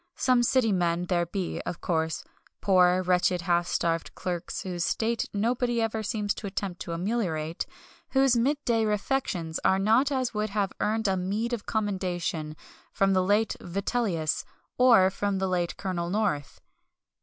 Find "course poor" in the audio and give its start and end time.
1.79-3.03